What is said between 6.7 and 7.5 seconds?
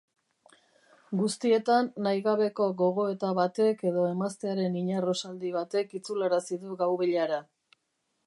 gaubeilara.